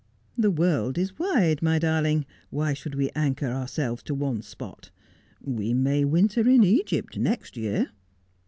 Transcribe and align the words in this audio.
'The 0.35 0.49
world 0.49 0.97
is 0.97 1.19
wide, 1.19 1.61
my 1.61 1.77
darling. 1.77 2.25
Why 2.49 2.73
should 2.73 2.95
we 2.95 3.11
anchor 3.13 3.45
ourselves 3.51 4.01
to 4.05 4.15
one 4.15 4.41
spot 4.41 4.89
1 5.41 5.55
We 5.57 5.73
may 5.75 6.03
winter 6.05 6.49
in 6.49 6.63
Egypt 6.63 7.19
next 7.19 7.55
year.' 7.55 7.91